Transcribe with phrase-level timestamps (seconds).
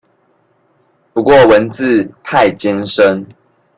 [1.13, 3.23] 不過文字太艱深